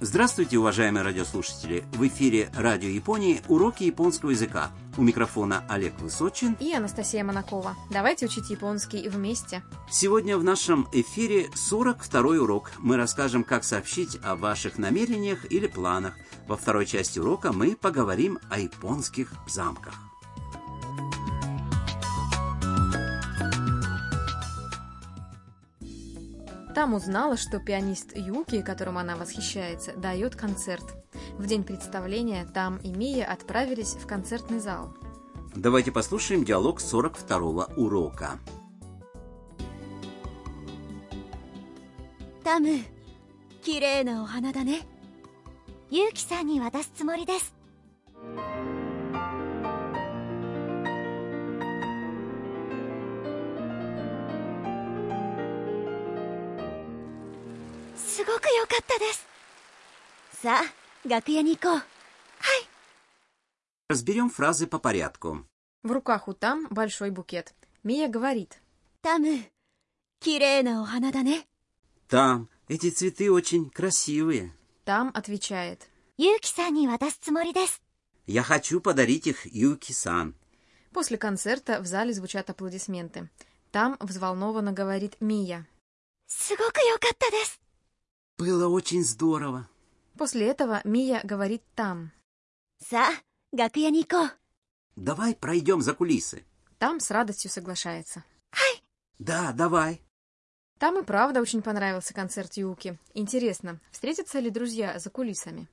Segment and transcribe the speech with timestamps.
[0.00, 1.82] Здравствуйте, уважаемые радиослушатели!
[1.94, 4.70] В эфире Радио Японии уроки японского языка.
[4.96, 7.74] У микрофона Олег Высочин и Анастасия Монакова.
[7.90, 9.60] Давайте учить японский вместе.
[9.90, 12.70] Сегодня в нашем эфире 42 урок.
[12.78, 16.14] Мы расскажем, как сообщить о ваших намерениях или планах.
[16.46, 20.07] Во второй части урока мы поговорим о японских замках.
[26.77, 30.83] Там узнала, что пианист Юки, которым она восхищается, дает концерт.
[31.37, 34.95] В день представления Там и Мия отправились в концертный зал.
[35.55, 38.39] Давайте послушаем диалог 42 урока.
[42.43, 42.65] Там,
[43.63, 44.81] 綺麗なお花だね。
[45.89, 47.56] ゆうきさんに渡すつもりです。
[58.17, 59.27] すごく良かったです。
[60.41, 61.81] さあ、楽屋に行こう。
[63.89, 65.45] Разберем фразы по порядку.
[65.83, 67.53] В руках у Там большой букет.
[67.83, 68.59] Мия говорит.
[69.01, 69.51] タム、
[70.21, 71.45] 綺麗なお花だね。
[72.07, 74.51] Там эти цветы очень красивые.
[74.85, 75.89] Там отвечает.
[76.17, 77.81] ゆうきさんに渡すつもりです。
[78.25, 80.33] Я хочу подарить их Юки-сан.
[80.93, 83.29] После концерта в зале звучат аплодисменты.
[83.71, 85.65] Там взволнованно говорит Мия.
[86.27, 87.59] すごく良かったです。
[88.38, 89.68] Было очень здорово.
[90.16, 92.12] После этого Мия говорит там.
[92.88, 93.08] Са,
[93.50, 94.32] гакьянико.
[94.94, 96.44] Давай пройдем за кулисы.
[96.78, 98.24] Там с радостью соглашается.
[98.52, 98.82] Ай!
[99.18, 100.02] Да, давай.
[100.78, 102.96] Там и правда очень понравился концерт Юки.
[103.12, 105.68] Интересно, встретятся ли друзья за кулисами?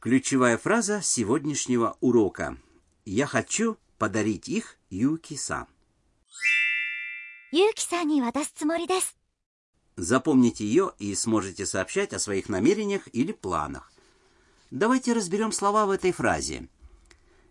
[0.00, 2.56] Ключевая фраза сегодняшнего урока.
[3.04, 5.68] Я хочу подарить их Юки сам.
[9.96, 13.92] Запомните ее и сможете сообщать о своих намерениях или планах.
[14.70, 16.70] Давайте разберем слова в этой фразе.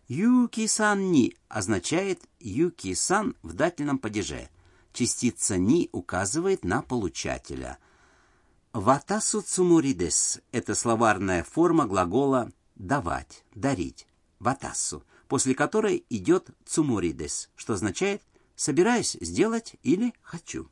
[0.07, 4.49] Юки-сан ни означает юки-сан в дательном падеже.
[4.91, 7.77] Частица ни указывает на получателя.
[8.73, 14.07] Ватасу цумуридес– это словарная форма глагола «давать», «дарить»,
[14.39, 18.23] «ватасу», после которой идет цумуридес, что означает
[18.61, 20.69] «собираюсь сделать» или «хочу».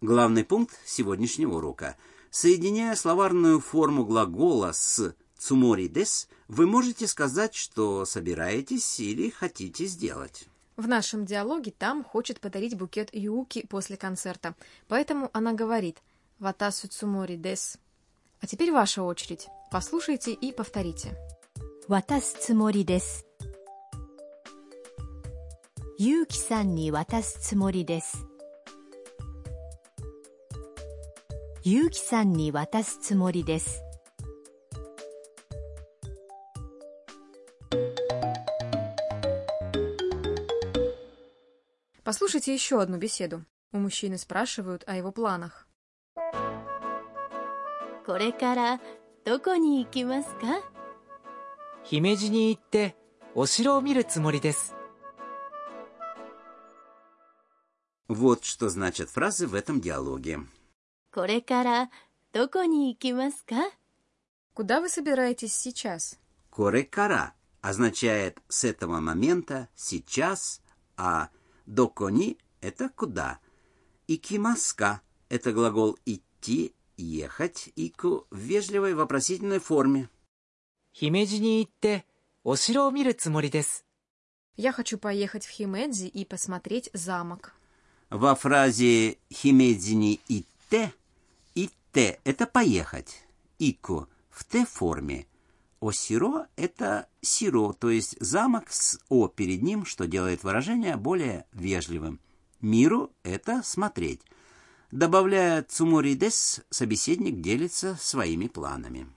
[0.00, 1.96] Главный пункт сегодняшнего урока.
[2.30, 10.48] Соединяя словарную форму глагола с цуморидес, вы можете сказать, что собираетесь или хотите сделать.
[10.76, 14.56] В нашем диалоге Там хочет подарить букет Юки после концерта,
[14.88, 15.98] поэтому она говорит
[16.40, 17.78] «Ватасу цумори дес».
[18.40, 19.46] А теперь ваша очередь.
[19.70, 21.16] Послушайте и повторите.
[21.87, 23.25] 渡すつもりです。
[25.97, 28.25] ゆうきさんに渡すつもりです。
[31.63, 33.83] ゆうきさんに渡すつもりです。
[42.03, 43.43] Послушайте еще одну беседу.
[43.71, 45.67] У мужчины спрашивают о его планах.
[48.05, 48.81] これから
[49.23, 50.72] どこに行きますか
[51.83, 52.95] 姫路に行って
[53.35, 54.75] お城を見るつもりです。
[58.07, 60.39] Вот что значат фразы в этом диалоге.
[61.11, 61.89] これから
[62.33, 63.55] どこに行きますか
[64.53, 66.19] Куда вы собираетесь сейчас?
[66.51, 70.61] Корекара означает с этого момента, сейчас,
[70.97, 71.29] а
[71.65, 73.39] докони – это куда.
[74.07, 80.09] Икимаска – это глагол идти, ехать, ику в вежливой вопросительной форме.–
[84.56, 87.52] я хочу поехать в Химедзи и посмотреть замок.
[88.10, 90.92] Во фразе «Химедзи ни итте»
[91.56, 93.24] «итте»— это «поехать»,
[93.58, 95.26] «ико»— в те форме.
[95.80, 102.20] «осиро»— это «сиро», то есть замок с «о» перед ним, что делает выражение более вежливым.
[102.60, 104.20] «Миру»— это «смотреть».
[104.92, 109.08] Добавляя «цуморидес», собеседник делится своими планами.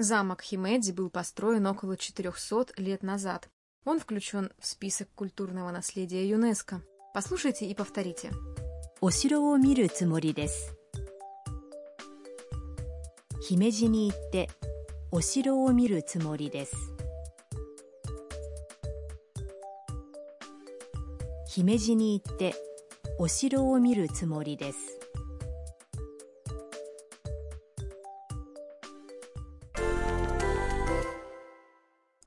[0.00, 3.50] Замок Химедзи был построен около 400 лет назад.
[3.84, 6.82] Он включен в список культурного наследия ЮНЕСКО.
[7.12, 8.30] Послушайте и повторите.
[9.00, 10.70] Осиро о миру цумори дес.
[13.50, 14.48] Ни итте,
[15.10, 16.70] осиро о миру цумори дес.
[21.56, 22.54] Ни итте,
[23.18, 24.56] осиро о миру цумори.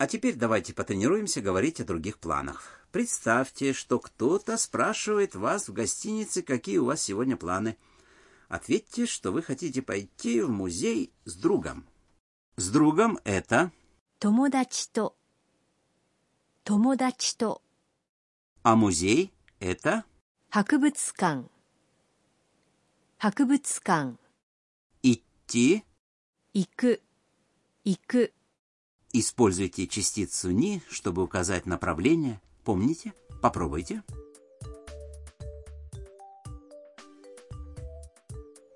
[0.01, 2.83] А теперь давайте потренируемся говорить о других планах.
[2.91, 7.77] Представьте, что кто-то спрашивает вас в гостинице, какие у вас сегодня планы.
[8.47, 11.87] Ответьте, что вы хотите пойти в музей с другом.
[12.55, 13.71] С другом это...
[14.17, 15.13] Томодачито.
[16.63, 17.59] Томодачито.
[18.63, 20.03] А музей это...
[20.49, 21.47] Хакубыцкан.
[23.19, 24.17] Хакубыцкан.
[25.03, 25.83] Идти.
[26.53, 26.97] Ику.
[27.83, 28.31] Ику.
[29.12, 32.40] Используйте частицу «ни», чтобы указать направление.
[32.64, 33.12] Помните?
[33.40, 34.02] Попробуйте.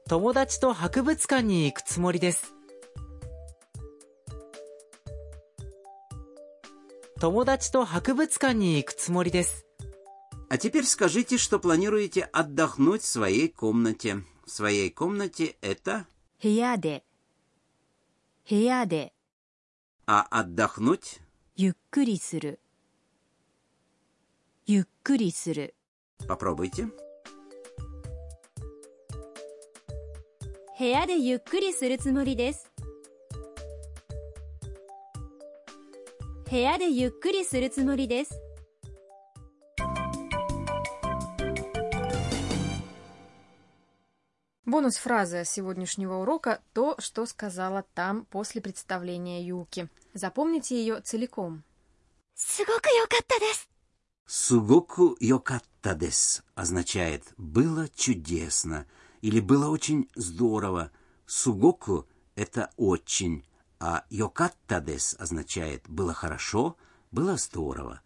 [0.08, 2.52] 友達と博物館に行くつもりです。
[7.20, 9.67] 友達と博物館に行くつもりです。
[10.49, 14.25] А теперь скажите, что планируете отдохнуть в своей комнате.
[14.44, 16.06] В своей комнате это...
[16.43, 17.05] 部屋で
[18.49, 19.12] 部屋で
[20.06, 21.20] А отдохнуть
[21.56, 22.61] ゆっくりする
[24.67, 25.75] ゆっくりする
[26.26, 26.88] попробуйте.
[30.78, 32.72] 部屋でゆっくりするつもりです
[36.50, 38.40] 部屋でゆっくりするつもりです
[44.75, 49.88] Бонус-фраза сегодняшнего урока– то, что сказала там после представления Юки.
[50.13, 51.63] Запомните ее целиком.
[52.33, 53.36] «Сугоку йокатта
[54.27, 55.98] «Сугоку йокатта
[56.56, 58.86] означает «было чудесно»
[59.22, 60.92] или «было очень здорово».
[61.25, 62.06] «Сугоку»–
[62.36, 63.45] это «очень»,
[63.80, 64.86] а «йокатта
[65.18, 66.75] означает «было хорошо»,
[67.12, 68.01] «было здорово».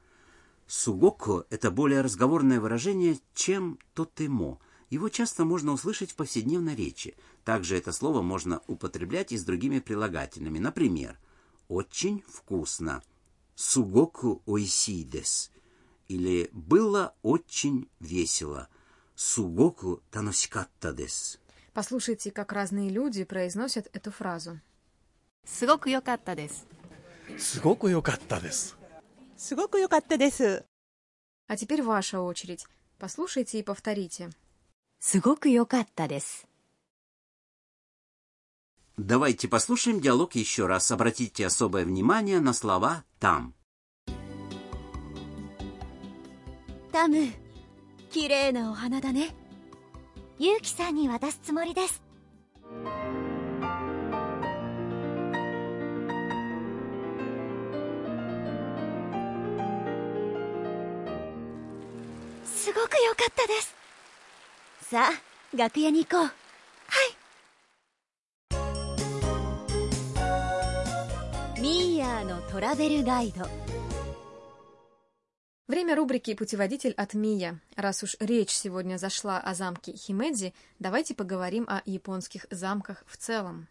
[0.67, 7.15] «Сугоку»– это более разговорное выражение, чем «тотемо», его часто можно услышать в повседневной речи.
[7.45, 10.57] Также это слово можно употреблять и с другими прилагательными.
[10.59, 11.19] Например,
[11.67, 13.03] «очень вкусно»–
[13.55, 15.51] «сугоку ойсидес»
[16.07, 18.67] или «было очень весело»–
[19.15, 21.39] «сугоку таносикаттадес».
[21.73, 24.59] Послушайте, как разные люди произносят эту фразу.
[25.45, 26.63] «Сугоку йокаттадес».
[27.37, 28.75] «Сугоку йокаттадес».
[29.37, 30.63] «Сугоку йокаттадес».
[31.47, 32.65] А теперь ваша очередь.
[32.97, 34.31] Послушайте и повторите.
[35.00, 36.46] すごく良かったです
[38.96, 40.92] Давайте послушаем диалог еще раз.
[40.92, 43.54] Обратите особое внимание на слова «там».
[46.94, 47.26] タム
[48.12, 49.34] 綺麗なお花だね
[50.38, 52.00] ユウキさんに渡すつもりです
[62.44, 63.77] すごく良かったです
[64.88, 66.30] さあ楽屋に行こうは
[71.56, 73.44] いミーヤーのトラベルガイド
[75.66, 77.58] Время рубрики «Путеводитель от Мия».
[77.74, 83.66] Раз уж речь сегодня зашла о замке Химедзи, давайте поговорим о японских замках в целом.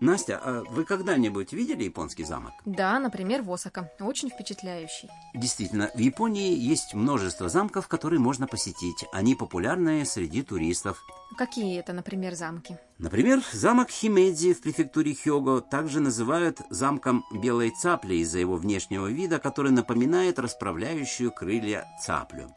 [0.00, 2.52] Настя, а вы когда-нибудь видели японский замок?
[2.66, 3.90] Да, например, в Осака.
[3.98, 5.08] Очень впечатляющий.
[5.34, 9.04] Действительно, в Японии есть множество замков, которые можно посетить.
[9.12, 11.02] Они популярны среди туристов.
[11.38, 12.76] Какие это, например, замки?
[12.98, 19.38] Например, замок Химедзи в префектуре Хёго также называют замком белой цапли из-за его внешнего вида,
[19.38, 22.54] который напоминает расправляющую крылья цаплю.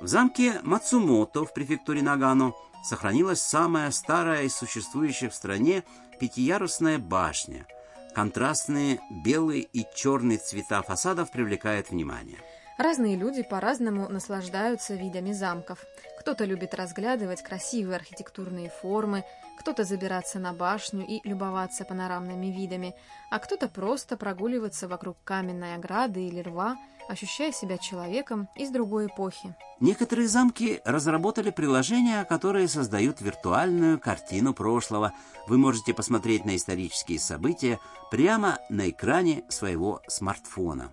[0.00, 2.52] В замке Мацумото в префектуре Нагано
[2.84, 5.84] сохранилась самая старая из существующих в стране
[6.18, 7.66] пятиярусная башня.
[8.14, 12.38] Контрастные белый и черный цвета фасадов привлекают внимание.
[12.76, 15.78] Разные люди по-разному наслаждаются видами замков.
[16.18, 19.24] Кто-то любит разглядывать красивые архитектурные формы,
[19.58, 22.96] кто-то забираться на башню и любоваться панорамными видами,
[23.30, 26.76] а кто-то просто прогуливаться вокруг каменной ограды или рва,
[27.08, 29.54] ощущая себя человеком из другой эпохи.
[29.78, 35.12] Некоторые замки разработали приложения, которые создают виртуальную картину прошлого.
[35.46, 37.78] Вы можете посмотреть на исторические события
[38.10, 40.92] прямо на экране своего смартфона.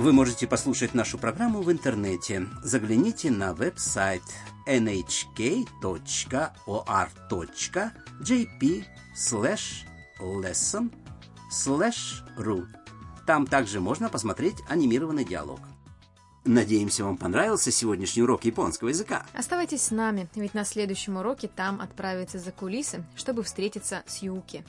[0.00, 2.46] Вы можете послушать нашу программу в интернете.
[2.62, 4.22] Загляните на веб-сайт
[4.66, 5.66] nhk.or.jp
[9.14, 9.84] slash
[10.18, 10.90] lesson
[11.52, 12.66] slash ru.
[13.26, 15.60] Там также можно посмотреть анимированный диалог.
[16.46, 19.26] Надеемся, вам понравился сегодняшний урок японского языка.
[19.34, 24.64] Оставайтесь с нами, ведь на следующем уроке там отправиться за кулисы, чтобы встретиться с Юки.